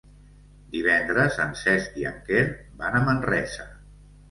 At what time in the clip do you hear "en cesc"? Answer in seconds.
1.43-2.01